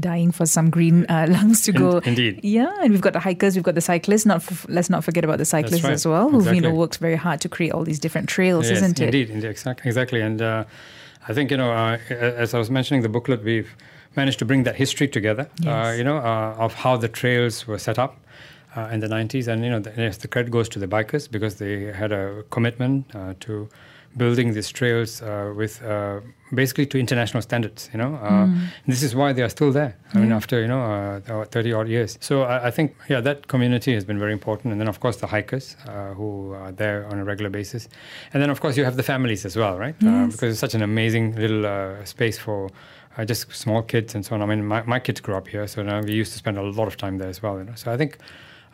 [0.00, 1.98] dying for some green uh, lungs to In- go.
[1.98, 2.40] indeed.
[2.42, 4.26] Yeah, and we've got the hikers, we've got the cyclists.
[4.26, 5.92] Not f- let's not forget about the cyclists right.
[5.92, 6.78] as well, who've you know Exactly.
[6.78, 9.04] worked very hard to create all these different trails, Yes, isn't it?
[9.04, 10.20] Indeed, indeed, exactly, exactly.
[10.20, 10.64] And uh,
[11.28, 13.74] I think you know, uh, as I was mentioning the booklet, we've
[14.16, 15.42] managed to bring that history together.
[15.64, 15.98] Uh, Yes.
[15.98, 18.16] you know, uh, of how the trails were set up.
[18.74, 21.30] Uh, in the 90s, and you know, the, yes, the credit goes to the bikers
[21.30, 23.68] because they had a commitment uh, to
[24.16, 26.20] building these trails uh, with uh,
[26.54, 27.88] basically to international standards.
[27.92, 28.46] You know, uh,
[28.86, 29.96] this is why they are still there.
[30.14, 30.36] I mean, Yeah.
[30.36, 32.18] after you know, uh, 30 odd years.
[32.20, 35.16] So I, I think, yeah, that community has been very important, and then of course
[35.16, 37.88] the hikers uh, who are there on a regular basis,
[38.34, 39.94] and then of course you have the families as well, right?
[40.02, 40.32] Uh, Yes.
[40.32, 42.68] because it's such an amazing little uh, space for.
[43.18, 44.40] Uh, just small kids and so on.
[44.40, 46.62] I mean, my, my kids grew up here, so now we used to spend a
[46.62, 47.58] lot of time there as well.
[47.58, 48.16] You know, so I think,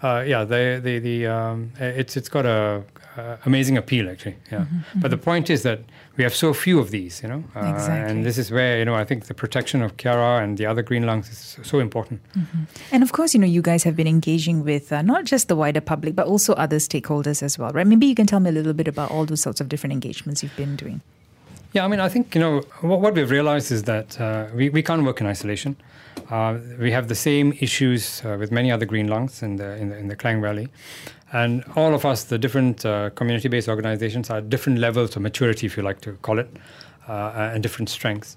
[0.03, 2.83] uh, yeah, the the the um, it's it's got a
[3.17, 4.37] uh, amazing appeal actually.
[4.53, 5.81] Yeah, but the point is that
[6.17, 8.11] we have so few of these, you know, uh, Exactly.
[8.11, 10.83] and this is where you know I think the protection of Kiara and the other
[10.83, 12.21] green lungs is so important.
[12.93, 15.57] And of course, you know, you guys have been engaging with uh, not just the
[15.57, 17.87] wider public, but also other stakeholders as well, right?
[17.87, 20.43] Maybe you can tell me a little bit about all those sorts of different engagements
[20.43, 21.01] you've been doing.
[21.73, 24.71] Yeah, I mean, I think you know what, what we've realized is that uh, we
[24.71, 25.77] we can't work in isolation.
[26.31, 29.89] Uh, we have the same issues uh, with many other green lungs in the in
[29.89, 30.69] the, in the Klang Valley,
[31.33, 35.77] and all of us, the different uh, community-based organizations, are different levels of maturity, if
[35.77, 36.51] you like to call it,
[37.09, 38.37] uh, and different strengths.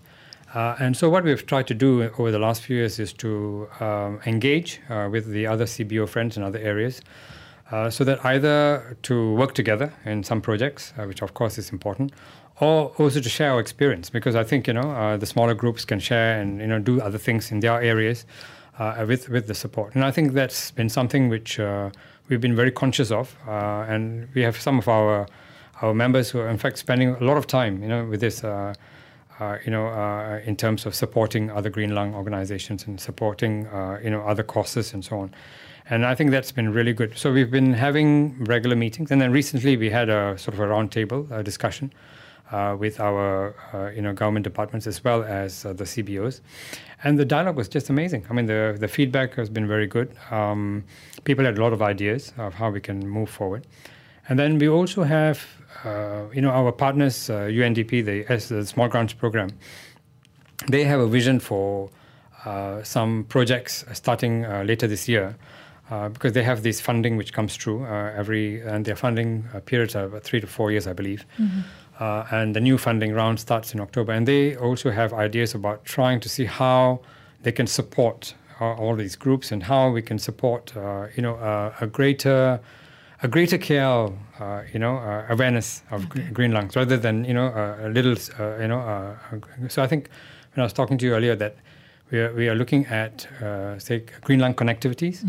[0.53, 3.67] Uh, and so, what we've tried to do over the last few years is to
[3.81, 7.01] um, engage uh, with the other CBO friends in other areas,
[7.89, 12.11] so that either to work together in some projects, which of course is important,
[12.59, 14.09] or also to share our experience.
[14.09, 17.01] Because I think you know uh, the smaller groups can share and you know do
[17.01, 18.25] other things in their areas
[18.79, 19.95] uh, with with the support.
[19.95, 21.89] And I think that's been something which uh,
[22.29, 25.27] we've been very conscious of, uh, and we have some of our
[25.81, 28.43] our members who are in fact spending a lot of time you know with this.
[28.43, 28.73] Uh,
[29.39, 33.63] uh, you know, in terms of supporting other green lung organizations and supporting,
[34.03, 35.33] you know, other causes and so on.
[35.89, 37.17] And I think that's been really good.
[37.17, 40.67] So we've been having regular meetings, and then recently we had a sort of a
[40.67, 41.91] roundtable discussion
[42.51, 46.41] uh, with our, uh, you know, government departments as well as uh, the CBOs,
[47.03, 48.25] and the dialogue was just amazing.
[48.29, 50.15] I mean, the the feedback has been very good.
[50.31, 50.83] Um,
[51.23, 53.67] people had a lot of ideas of how we can move forward,
[54.29, 55.45] and then we also have,
[55.83, 59.49] uh, you know, our partners, uh, UNDP, the, as the Small Grants Program.
[60.67, 61.89] They have a vision for
[62.45, 65.35] uh, some projects starting uh, later this year.
[65.89, 69.59] Uh, because they have this funding which comes through uh, every, and their funding uh,
[69.59, 71.25] periods are three to four years, I believe.
[72.01, 74.11] Uh, and the new funding round starts in October.
[74.11, 76.99] And they also have ideas about trying to see how
[77.43, 81.35] they can support uh, all these groups and how we can support, uh, you know,
[81.35, 82.59] uh, a greater,
[83.21, 87.33] a greater KL, uh, you know, uh, awareness of gr- green lungs rather than you
[87.35, 88.79] know uh, a little, uh, you know.
[88.79, 90.09] Uh, so I think
[90.55, 91.55] when I was talking to you earlier that
[92.09, 95.23] we are, we are looking at uh, say green lung connectivities.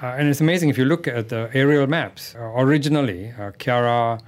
[0.00, 2.34] Uh, and it's amazing if you look at the aerial maps.
[2.36, 4.20] Uh, originally, uh, Kiara,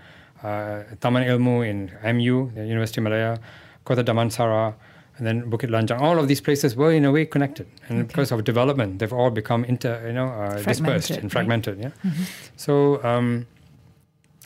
[0.43, 3.39] Taman Ilmu in MU, the University of Malaya,
[3.85, 4.75] Kota Damansara,
[5.19, 6.01] and then Bukit Lanjan.
[6.01, 9.31] All of these places were in a way connected, and because of development, they've all
[9.31, 11.33] become inter, you know, uh, dispersed Fragmented, and right?
[11.33, 11.79] fragmented.
[11.79, 12.13] Yeah.
[12.57, 13.47] So, um,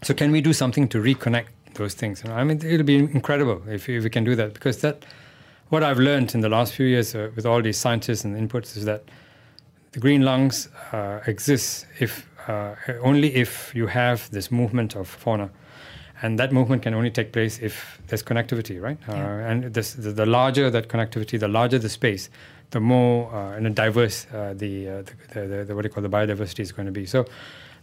[0.03, 2.23] so can we do something to reconnect those things?
[2.23, 5.05] And I mean, it'll be incredible if, if we can do that because that,
[5.69, 8.77] what I've learned in the last few years uh, with all these scientists and inputs
[8.77, 9.05] is that
[9.93, 15.51] the green lungs uh, exist if uh, only if you have this movement of fauna,
[16.25, 18.99] and that movement can only take place if there's connectivity, right?
[19.07, 22.31] Uh, and this, the, the larger that connectivity, the larger the space,
[22.71, 25.03] the more uh, know, diverse uh, the, uh,
[25.35, 27.05] the, the, the what do you call the biodiversity is going to be.
[27.05, 27.27] So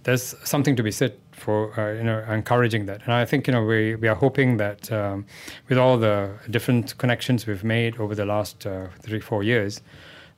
[0.03, 3.53] there's something to be said for uh, you know encouraging that, and I think you
[3.53, 5.27] know we we are hoping that um,
[5.69, 9.81] with all the different connections we've made over the last uh, three four years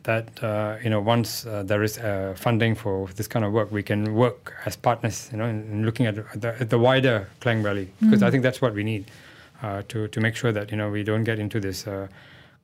[0.03, 3.71] that uh, you know once uh, there is uh, funding for this kind of work,
[3.71, 7.27] we can work as partners, you know, in, in looking at the, at the wider
[7.39, 9.05] Klang Valley because I think that's what we need
[9.61, 12.07] uh, to to make sure that you know we don't get into this uh,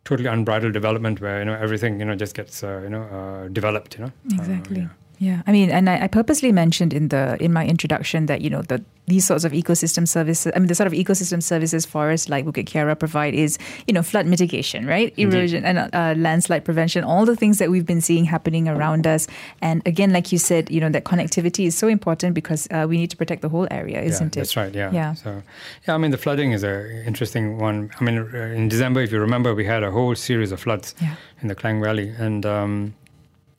[0.05, 3.47] totally unbridled development where you know everything you know just gets uh, you know uh,
[3.49, 4.11] developed, you know.
[4.31, 4.79] Uh, Exactly.
[4.79, 4.87] yeah.
[5.19, 8.49] Yeah, I mean, and I, I purposely mentioned in the in my introduction that you
[8.49, 10.53] know the these sorts of ecosystem services.
[10.55, 14.01] I mean, the sort of ecosystem services forests like Bukit Kiara provide is you know
[14.01, 15.13] flood mitigation, right?
[15.17, 17.03] Erosion and uh, landslide prevention.
[17.03, 19.27] All the things that we've been seeing happening around us.
[19.61, 22.95] And again, like you said, you know that connectivity is so important because uh, we
[22.95, 24.45] need to protect the whole area, isn't yeah, it?
[24.45, 24.73] That's right.
[24.73, 24.91] Yeah.
[24.93, 25.13] Yeah.
[25.15, 25.43] So,
[25.85, 27.91] yeah, I mean, the flooding is an interesting one.
[27.99, 30.95] I mean, uh, in December, if you remember, we had a whole series of floods
[31.01, 31.15] Yeah.
[31.41, 32.93] in the Klang Valley, and um,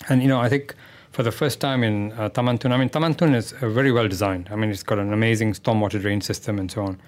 [0.09, 0.75] and you know, I think
[1.12, 3.92] for the first time in uh, Taman Tun, I mean, Taman Tun is uh, very
[3.92, 4.49] well designed.
[4.53, 7.01] I mean, it's got an amazing stormwater drain system and so on.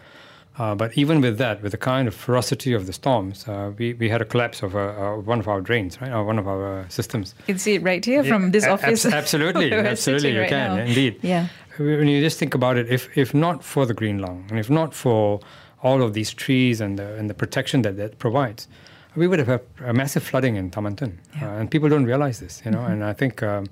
[0.58, 3.94] Uh, but even with that, with the kind of ferocity of the storms, uh, we,
[3.94, 6.46] we had a collapse of uh, uh, one of our drains, right, or one of
[6.46, 7.34] our uh, systems.
[7.48, 9.06] You can see it right here from this Yeah, office.
[9.06, 10.82] abs- absolutely, absolutely, you right can, now.
[10.82, 11.18] indeed.
[11.22, 11.46] Yeah.
[11.78, 14.68] When you just think about it, if if not for the green lung, and if
[14.68, 15.40] not for
[15.82, 18.68] all of these trees and the and the protection that that provides,
[19.16, 21.48] we would have had a massive flooding in Taman Tun, Yeah.
[21.48, 22.80] uh, and people don't realize this, you know.
[22.84, 23.66] And I think um,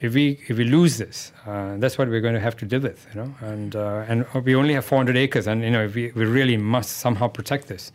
[0.00, 2.80] if we if we lose this, uh, that's what we're going to have to deal
[2.80, 3.34] with, you know.
[3.40, 6.56] And uh, and we only have 400 acres, and you know, if we, we really
[6.56, 7.92] must somehow protect this.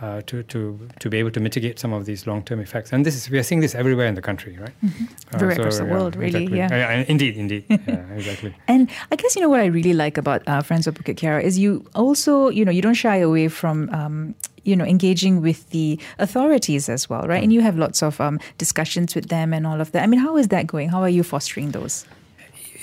[0.00, 3.14] Uh, to, to, to be able to mitigate some of these long-term effects, and this
[3.14, 4.72] is we are seeing this everywhere in the country, right?
[4.82, 4.88] Uh,
[5.34, 6.56] Everywhere across the world, really, exactly.
[6.78, 7.04] yeah.
[7.06, 8.54] indeed, indeed, yeah, exactly.
[8.66, 11.42] And I guess you know what I really like about uh, Friends of Bukit Kiara
[11.42, 14.34] is you also you know you don't shy away from um,
[14.64, 17.42] you know engaging with the authorities as well, right?
[17.42, 20.02] And you have lots of um, discussions with them and all of that.
[20.02, 20.88] I mean, how is that going?
[20.88, 22.06] How are you fostering those?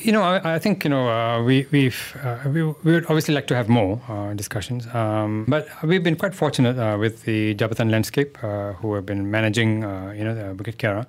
[0.07, 3.33] You know, I, I think you know uh, we we've uh, we, we would obviously
[3.35, 7.55] like to have more uh, discussions, um, but we've been quite fortunate uh, with the
[7.55, 11.05] Jabatan Landscape, uh, who have been managing uh, you know the Bukit Kiara.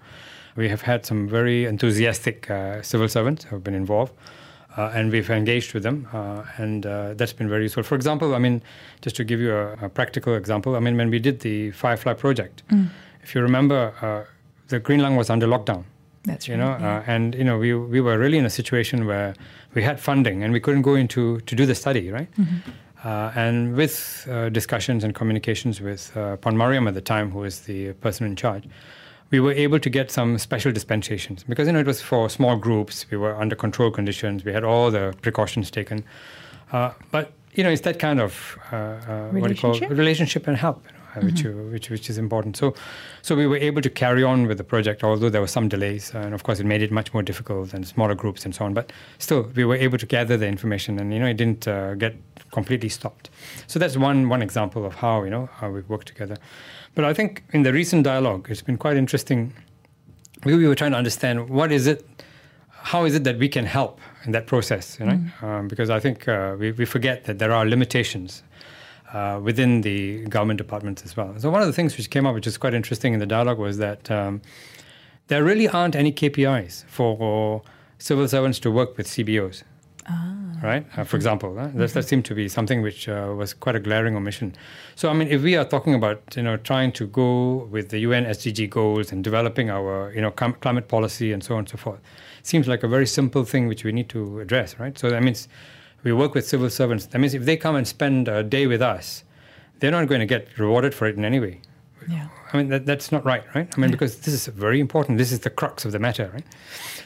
[0.56, 4.14] We have had some very enthusiastic uh, civil servants who have been involved,
[4.76, 7.84] uh, and we've engaged with them, uh, and uh, that's been very useful.
[7.84, 8.62] For example, I mean,
[9.00, 12.14] just to give you a, a practical example, I mean, when we did the Firefly
[12.14, 12.64] project,
[13.22, 14.24] if you remember, uh,
[14.66, 15.84] the Green Lung was under lockdown
[16.28, 16.98] That's you right, know yeah.
[16.98, 19.30] uh, and you know we we were really in a situation where
[19.74, 23.08] we had funding and we couldn't go into to do the study right Mm-hmm.
[23.08, 23.94] uh, and with
[24.30, 28.26] uh, discussions and communications with uh, Puan Mariam at the time who was the person
[28.26, 28.64] in charge
[29.30, 32.56] we were able to get some special dispensations because you know it was for small
[32.56, 35.98] groups we were under control conditions we had all the precautions taken
[36.72, 37.24] uh, but
[37.56, 38.32] you know it's that kind of
[38.72, 39.98] uh, uh, what do you call Relationship?
[39.98, 42.56] relationship and help you know, uh, which, which which is important.
[42.56, 42.74] So,
[43.22, 46.14] so we were able to carry on with the project, although there were some delays,
[46.14, 48.74] and of course it made it much more difficult and smaller groups and so on.
[48.74, 51.94] But still, we were able to gather the information, and you know it didn't uh,
[51.94, 52.16] get
[52.50, 53.30] completely stopped.
[53.66, 56.36] So that's one one example of how you know how we work together.
[56.94, 59.52] But I think in the recent dialogue, it's been quite interesting.
[60.44, 62.04] We, we were trying to understand what is it,
[62.70, 65.20] how is it that we can help in that process, you know?
[65.42, 68.42] Um, because I think uh, we, we forget that there are limitations
[69.12, 71.34] uh, within the government departments as well.
[71.38, 73.58] So one of the things which came up, which is quite interesting in the dialogue,
[73.58, 74.42] was that um,
[75.28, 77.62] there really aren't any KPIs for
[77.98, 79.62] civil servants to work with CBOs.
[80.62, 83.76] Right, uh, for example, uh, that, that seemed to be something which uh, was quite
[83.76, 84.54] a glaring omission.
[84.96, 88.00] So, I mean, if we are talking about you know trying to go with the
[88.00, 91.68] UN SDG goals and developing our you know clim- climate policy and so on and
[91.68, 92.00] so forth,
[92.42, 94.98] seems like a very simple thing which we need to address, right?
[94.98, 95.46] So that means
[96.02, 97.06] we work with civil servants.
[97.06, 99.24] That means if they come and spend a day with us,
[99.78, 101.60] they're not going to get rewarded for it in any way.
[102.08, 102.28] Yeah.
[102.52, 103.72] I mean, that, that's not right, right?
[103.76, 105.18] I mean, because this is very important.
[105.18, 106.44] This is the crux of the matter, right?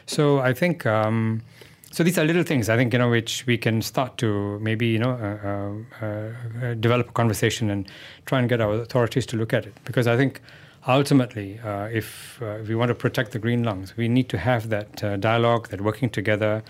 [0.07, 1.43] So I think, um,
[1.91, 4.87] so these are little things, I think, you know, which we can start to maybe,
[4.87, 7.89] you know, uh, uh, uh, develop a conversation and
[8.27, 9.75] try and get our authorities to look at it.
[9.85, 10.41] Because I think
[10.87, 14.39] ultimately, uh, if, uh, if we want to protect the green lungs, we need to
[14.39, 16.63] have that uh, dialogue, that working together,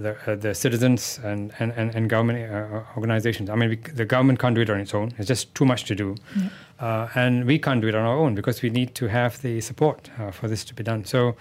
[0.00, 3.50] the, uh, the citizens and, and, and, and government uh, organizations.
[3.50, 5.12] I mean, we, the government can't do it on its own.
[5.18, 6.16] It's just too much to do.
[6.78, 9.60] Uh, and we can't do it on our own because we need to have the
[9.60, 11.04] support uh, for this to be done.
[11.04, 11.36] So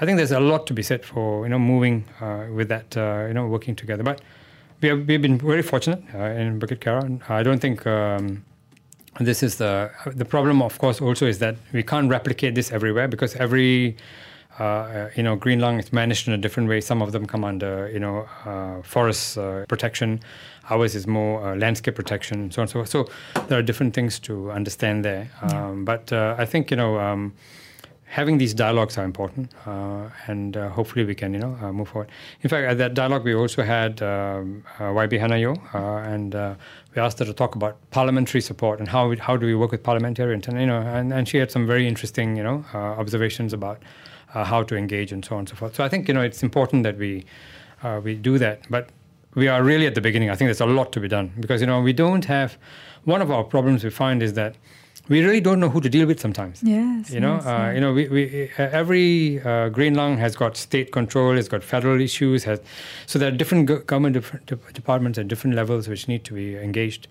[0.00, 2.96] I think there's a lot to be said for, you know, moving uh, with that,
[2.96, 4.02] uh, you know, working together.
[4.02, 4.20] But
[4.80, 7.30] we have, we've been very fortunate uh, in Bukit Kiara.
[7.30, 8.44] I don't think um,
[9.20, 13.08] this is the, the problem, of course, also is that we can't replicate this everywhere
[13.08, 13.96] because every
[14.58, 16.80] uh, you know, green lung is managed in a different way.
[16.80, 20.20] Some of them come under, you know, uh, forest uh, protection.
[20.70, 22.90] Ours is more uh, landscape protection, and so on and so forth.
[22.90, 25.30] So there are different things to understand there.
[25.42, 27.34] Um, But uh, I think, you know, um,
[28.06, 31.88] having these dialogues are important, uh, and uh, hopefully we can, you know, uh, move
[31.88, 32.08] forward.
[32.42, 36.34] In fact, at that dialogue, we also had um, uh, YB Hannah Yeoh, uh, and
[36.34, 36.54] uh,
[36.94, 39.72] we asked her to talk about parliamentary support and how we, how do we work
[39.72, 43.52] with parliamentarians, and you know, and, and she had some very interesting, you know, observations
[43.52, 43.82] about
[44.42, 45.76] how to engage and so on and so forth.
[45.76, 47.24] So I think you know it's important that we
[48.02, 48.88] we do that, but
[49.34, 50.30] we are really at the beginning.
[50.30, 52.56] I think there's a lot to be done because you know we don't have.
[53.04, 54.56] One of our problems we find is that
[55.08, 56.62] we really don't know who to deal with sometimes.
[56.62, 57.72] Yes, you know, yes, uh, yeah.
[57.72, 61.62] you know, we, we uh, every uh, green lung has got state control, has got
[61.62, 62.60] federal issues, has
[63.06, 66.32] so there are different go- government different de- departments at different levels which need to
[66.32, 67.06] be engaged,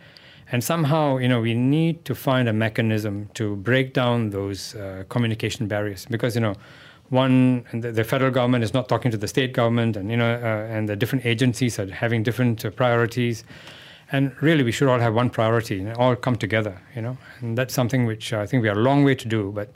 [0.51, 5.03] and somehow you know we need to find a mechanism to break down those uh,
[5.09, 6.55] communication barriers because you know.
[7.13, 10.33] One, the, the federal government is not talking to the state government, and you know,
[10.33, 13.43] uh, and the different agencies are having different uh, priorities.
[14.11, 17.17] And really we should all have one priority and all come together you know.
[17.39, 19.69] And that's something which i think we are a long way to do but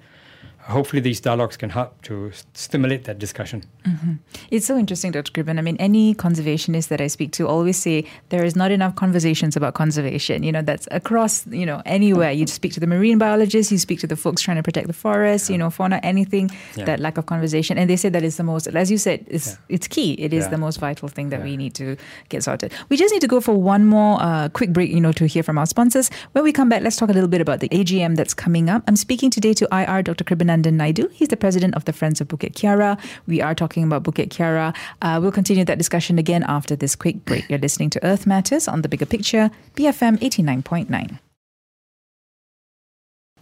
[0.68, 3.64] hopefully these dialogues can help to stimulate that discussion.
[3.86, 4.14] Mm-hmm.
[4.52, 5.32] It's so interesting, Dr.
[5.32, 5.58] Kriban.
[5.58, 9.56] I mean, any conservationist that I speak to always say there is not enough conversations
[9.56, 10.44] about conservation.
[10.44, 12.32] You know, that's across, you know, anywhere.
[12.32, 14.94] You speak to the marine biologists, you speak to the folks trying to protect the
[14.94, 16.86] forest, you know, fauna, anything, Yeah.
[16.86, 17.78] that lack of conversation.
[17.78, 19.56] And they say that is the most, as you said, it's, Yeah.
[19.70, 20.14] it's key.
[20.14, 20.50] It is Yeah.
[20.52, 21.96] the most vital thing that we need to
[22.30, 22.74] get sorted.
[22.90, 25.44] We just need to go for one more uh, quick break, you know, to hear
[25.44, 26.10] from our sponsors.
[26.34, 28.84] When we come back, let's talk a little bit about the AGM that's coming up.
[28.88, 30.24] I'm speaking today to IR Dr.
[30.58, 31.08] Kribanandan Naidu.
[31.10, 33.00] He's the president of the Friends of Bukit Kiara.
[33.28, 34.76] We are talking about Bukit Kiara.
[35.02, 37.50] Uh, we'll continue that discussion again after this quick break.
[37.50, 41.20] You're listening to Earth Matters on the Bigger Picture, BFM 89.9.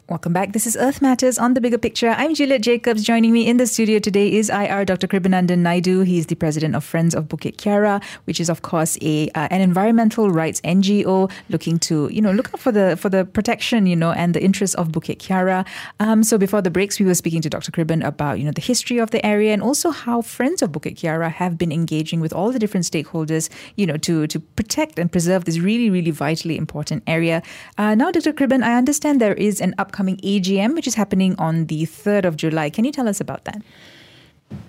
[0.07, 0.53] Welcome back.
[0.53, 2.09] This is Earth Matters on the Bigger Picture.
[2.09, 3.01] I'm Juliet Jacobs.
[3.01, 5.07] Joining me in the studio today is IR Dr.
[5.07, 6.01] Kribanandan Naidu.
[6.01, 9.61] He's the president of Friends of Bukit Kiara, which is of course a uh, an
[9.61, 13.95] environmental rights NGO looking to you know look out for the for the protection you
[13.95, 15.65] know and the interests of Bukit Kiara.
[15.99, 17.71] Um, so before the breaks, we were speaking to Dr.
[17.71, 20.97] Kriban about you know the history of the area and also how Friends of Bukit
[20.97, 25.11] Kiara have been engaging with all the different stakeholders you know to to protect and
[25.11, 27.41] preserve this really really vitally important area.
[27.79, 28.33] Uh, now, Dr.
[28.33, 32.37] Kriban, I understand there is an upcoming AGM which is happening on the 3rd of
[32.37, 32.69] July.
[32.69, 33.61] Can you tell us about that?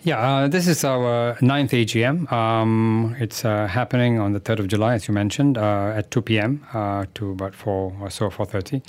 [0.04, 2.30] Yeah, uh, this is our ninth AGM.
[2.32, 6.22] Um, it's uh, happening on the 3rd of July, as you mentioned, uh, at 2
[6.22, 6.64] p.m.
[6.72, 8.82] Uh, to about 4 or so, 4.30.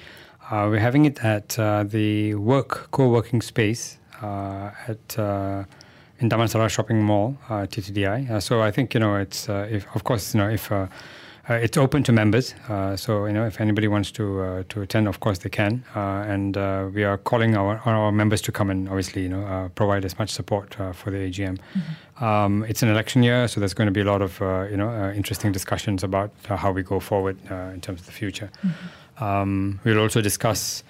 [0.49, 5.17] Uh, we're having it at uh, the work co-working space at
[6.19, 8.41] in Damansara Shopping Mall, TTDI.
[8.41, 10.71] So I think you know it's if of course you know if
[11.49, 12.53] uh, it's open to members.
[12.67, 15.83] Uh, so you know if anybody wants to uh, to attend, of course they can.
[15.95, 19.45] Uh, and uh, we are calling our our members to come and obviously you know
[19.45, 21.57] uh, provide as much support uh, for the AGM.
[22.19, 24.77] Um, it's an election year, so there's going to be a lot of uh, you
[24.77, 28.11] know uh, interesting discussions about uh, how we go forward uh, in terms of the
[28.11, 28.49] future.
[29.19, 30.83] Um, we'll also discuss,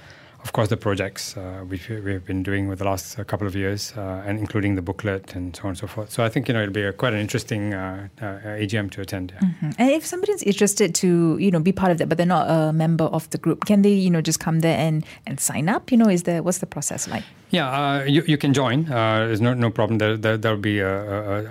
[0.43, 3.55] of course, the projects uh, which we've been doing with the last uh, couple of
[3.55, 6.11] years, uh, and including the booklet and so on and so forth.
[6.11, 8.25] So I think you know it'll be a, quite an interesting uh, uh,
[8.61, 9.33] AGM to attend.
[9.33, 9.47] yeah.
[9.49, 9.75] Mhm.
[9.77, 12.71] And if somebody's interested to, you know, be part of that, but they're not a
[12.73, 15.91] member of the group, can they, you know, just come there and, and sign up?
[15.91, 17.23] You know, is there what's the process like?
[17.49, 18.91] Yeah, uh, you, you can join.
[18.91, 19.99] Uh, there's no no problem.
[19.99, 20.95] There there there'll be a,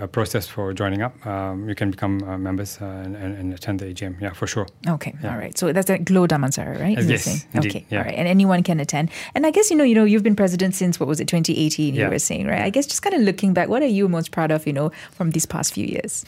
[0.01, 1.15] a, a process for joining up.
[1.27, 4.21] Um, you can become uh, members uh, and, and, and attend the AGM.
[4.21, 4.67] Yeah, for sure.
[4.87, 5.33] Okay, Yeah.
[5.33, 5.57] all right.
[5.59, 6.99] So that's at Glow Damansara, right?
[7.03, 7.99] Yes, indeed, Okay, yeah.
[8.01, 8.15] all right.
[8.15, 8.76] And anyone can
[9.35, 11.95] And I guess you know, you know, you've been president since what was it, 2018?
[11.95, 12.63] You were saying, right?
[12.63, 14.91] I guess just kind of looking back, what are you most proud of, you know,
[15.13, 16.25] from these past few years?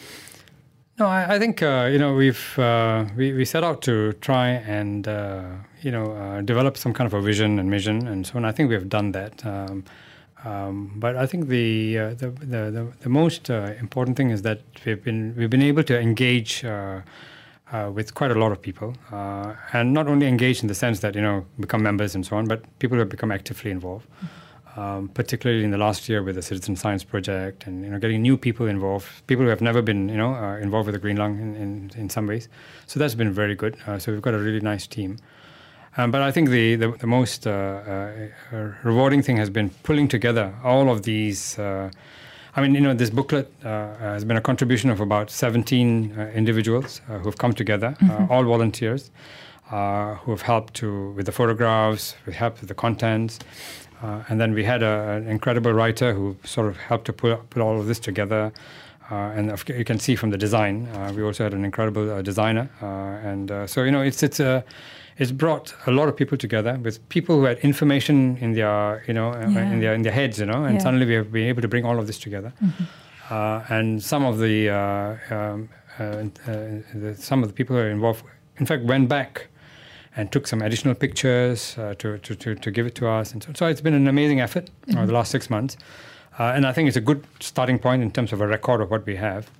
[0.98, 4.48] No, I, I think uh, you know we've uh, we, we set out to try
[4.48, 5.44] and uh,
[5.80, 8.44] you know uh, develop some kind of a vision and mission and so on.
[8.44, 9.46] I think we have done that.
[9.46, 9.84] Um,
[10.44, 14.42] um, but I think the, uh, the, the the the most uh, important thing is
[14.42, 16.64] that we've been we've been able to engage.
[17.70, 21.00] Uh, with quite a lot of people, uh, and not only engage in the sense
[21.00, 24.06] that you know become members and so on, but people who have become actively involved.
[24.76, 28.22] Um, particularly in the last year with the Citizen Science Project, and you know, getting
[28.22, 31.16] new people involved, people who have never been, you know, uh, involved with the Green
[31.16, 32.48] Lung in, in, in some ways.
[32.86, 33.76] So that's been very good.
[33.88, 35.18] Uh, so we've got a really nice team.
[35.96, 40.06] Um, but I think the the, the most uh, uh, rewarding thing has been pulling
[40.06, 41.58] together all of these.
[42.58, 46.12] Uh, I mean, you know, this booklet uh, has been a contribution of about 17
[46.18, 49.10] uh, individuals uh, who have come together, uh, all volunteers,
[49.70, 53.38] uh, who have helped to with the photographs, with helped with the contents,
[54.02, 57.48] uh, and then we had a, an incredible writer who sort of helped to put
[57.50, 58.52] put all of this together.
[59.10, 62.20] Uh, and you can see from the design, uh, we also had an incredible uh,
[62.20, 64.62] designer, uh, and uh, so you know, it's it's a
[65.20, 69.14] it's brought a lot of people together with people who had information in their you
[69.14, 69.72] know uh, Yeah.
[69.72, 70.82] in their in their heads, you know, and Yeah.
[70.84, 72.52] suddenly we have been able to bring all of this together.
[73.30, 75.68] Uh, and some of the, uh, um,
[76.00, 78.24] uh, uh, the some of the people who are involved,
[78.58, 79.48] in fact, went back
[80.16, 83.32] and took some additional pictures uh, to, to, to, to give it to us.
[83.32, 85.76] And so, so it's been an amazing effort over the last six months.
[86.38, 88.90] Uh, and I think it's a good starting point in terms of a record of
[88.90, 89.50] what we have.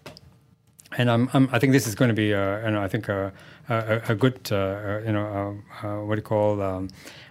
[0.98, 3.08] And I'm, I'm, i think this is going to be, uh, you know, I think
[3.08, 3.32] a,
[3.68, 6.90] a, a good, uh, uh, you know, uh, what do you call, um,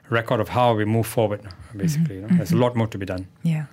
[0.09, 1.41] record of how we move forward.
[1.75, 2.27] Basically, you know?
[2.31, 3.27] there's a lot more to be done.
[3.43, 3.65] Yeah.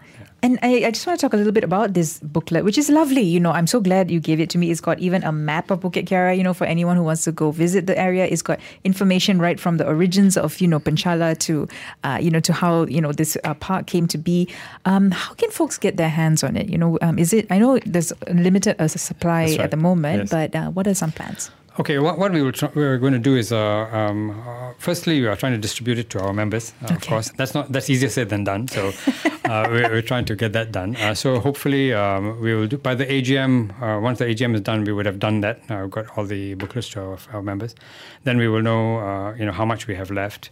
[0.43, 2.91] And I, I, just want to talk a little bit about this booklet, which is
[2.91, 3.23] lovely.
[3.23, 4.71] You know, I'm so glad you gave it to me.
[4.71, 7.33] It's got even a map of Bukit Kiara, you know, for anyone who wants to
[7.33, 8.27] go visit the area.
[8.27, 11.67] It's got information right from the origins of, you know, Penchala to,
[12.03, 14.47] uh, you know, to how, you know, this uh, park came to be.
[14.85, 16.69] Um, how can folks get their hands on it?
[16.69, 19.61] You know, um, is it, I know there's limited uh, supply right.
[19.61, 20.31] at the moment, yes.
[20.31, 21.51] but uh, what are some plans?
[21.77, 25.21] Okay, what, what we, will try, we going to do is, uh, um, uh, firstly,
[25.21, 26.73] we are trying to distribute it to our members.
[26.81, 26.95] Uh, okay.
[26.95, 28.69] Of course, that's not that's easier said than done.
[28.69, 28.93] So
[29.45, 30.95] uh, we're, we're, trying to get that done.
[30.95, 33.71] Uh, so hopefully, um, we will do by the AGM.
[33.83, 35.63] Uh, once the AGM is done, we would have done that.
[35.69, 37.75] we've got all the booklets to our, our, members.
[38.23, 40.51] Then we will know, you know, how much we have left.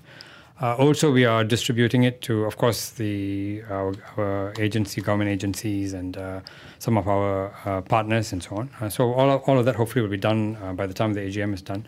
[0.60, 5.92] Uh, also, we are distributing it to, of course, the our, our agency, government agencies,
[5.92, 6.40] and uh,
[6.78, 8.70] some of our uh, partners, and so on.
[8.80, 11.14] Uh, so all of, all of that hopefully will be done uh, by the time
[11.14, 11.86] the AGM is done.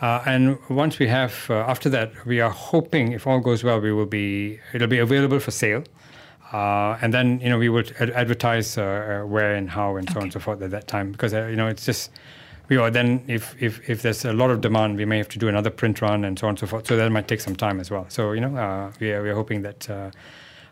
[0.00, 3.92] Uh, and once we have, after that, we are hoping, if all goes well, we
[3.92, 5.84] will be it'll be available for sale.
[6.52, 10.18] and then you know we will ad- advertise where and how and so okay.
[10.18, 12.10] on and so forth at that time because you know it's just
[12.68, 15.38] we are then if, if if there's a lot of demand, we may have to
[15.38, 16.86] do another print run and so on and so forth.
[16.86, 18.06] So that might take some time as well.
[18.08, 19.88] So you know, uh, we are we are hoping that.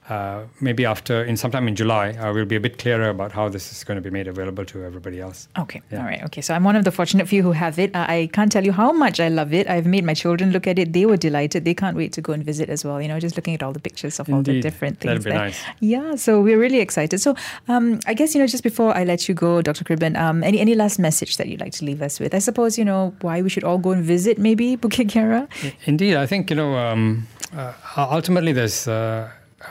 [0.08, 3.32] Uh, uh, maybe after in sometime in July, uh, we'll be a bit clearer about
[3.32, 5.48] how this is going to be made available to everybody else.
[5.58, 5.98] Okay, yeah.
[5.98, 6.40] all right, okay.
[6.40, 7.94] So I'm one of the fortunate few who have it.
[7.94, 9.68] Uh, I can't tell you how much I love it.
[9.68, 11.64] I've made my children look at it; they were delighted.
[11.64, 13.00] They can't wait to go and visit as well.
[13.00, 14.36] You know, just looking at all the pictures of Indeed.
[14.36, 15.10] all the different things.
[15.10, 15.38] That'd be there.
[15.38, 15.62] nice.
[15.80, 17.20] Yeah, so we're really excited.
[17.20, 17.34] So
[17.68, 19.84] um, I guess you know, just before I let you go, Dr.
[19.84, 22.34] Kriban, um, any any last message that you'd like to leave us with?
[22.34, 25.48] I suppose you know why we should all go and visit maybe Bukit Kiara.
[25.84, 27.26] Indeed, I think you know um,
[27.56, 28.88] uh, ultimately there's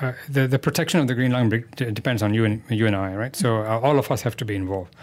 [0.02, 3.16] uh, the the protection of the green lung depends on you and you and I,
[3.16, 3.36] right?
[3.36, 4.96] So uh, all of us have to be involved.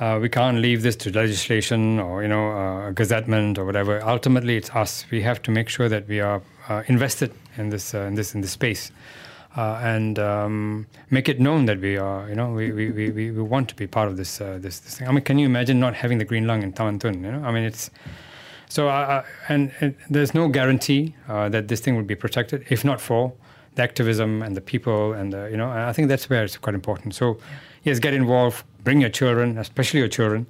[0.00, 4.02] Uh, we can't leave this to legislation or you know uh, gazettement or whatever.
[4.02, 5.04] Ultimately, it's us.
[5.10, 8.34] We have to make sure that we are uh, invested in this uh, in this
[8.34, 8.92] in this space.
[9.56, 13.68] and um, make it known that we are, you know, we, we, we, we want
[13.68, 15.08] to be part of this, this this thing.
[15.08, 17.24] I mean, can you imagine not having the green lung in Taman Tun?
[17.24, 17.90] You know, I mean, it's
[18.68, 18.88] so.
[19.48, 23.32] and, and, there's no guarantee that this thing will be protected, if not for
[23.78, 26.74] the activism and the people and the, you know I think that's where it's quite
[26.74, 27.14] important.
[27.14, 27.38] So
[27.84, 30.46] yes, get involved, bring your children, especially your children,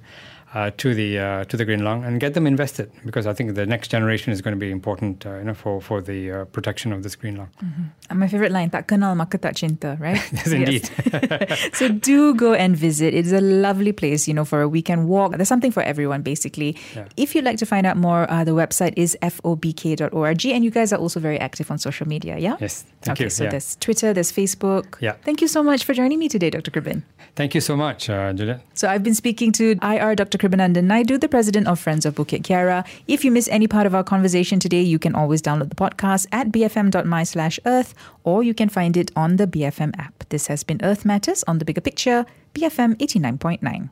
[0.53, 3.53] uh, to the uh, to the green lung and get them invested because I think
[3.53, 6.45] the next generation is going to be important uh, you know for for the uh,
[6.45, 7.49] protection of this green lung.
[7.63, 7.83] Mm-hmm.
[8.09, 10.89] And my favorite line tak kenal maka tak cinta right yes indeed
[11.77, 15.37] so do go and visit it's a lovely place you know for a weekend walk
[15.37, 17.05] there's something for everyone basically yeah.
[17.15, 20.91] if you'd like to find out more uh, the website is fobk.org and you guys
[20.91, 23.53] are also very active on social media yeah yes thank okay, you so yeah.
[23.53, 26.71] there's Twitter there's Facebook yeah thank you so much for joining me today Dr.
[26.71, 27.03] Kriban
[27.35, 30.38] thank you so much uh, Juliet so I've been speaking to IR Dr.
[30.39, 32.87] Kribanandan Naidu, the president of Friends of Bukit Kiara.
[33.07, 36.27] If you miss any part of our conversation today, you can always download the podcast
[36.31, 40.23] at bfm.my slash earth, or you can find it on the BFM app.
[40.29, 43.89] This has been Earth Matters on the Bigger Picture, BFM 89.9.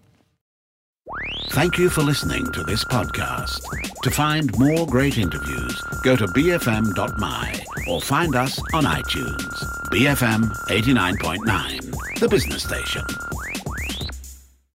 [1.49, 3.61] Thank you for listening to this podcast.
[4.03, 9.63] To find more great interviews, go to bfm.my or find us on iTunes.
[9.91, 13.03] BFM 89.9, the business station.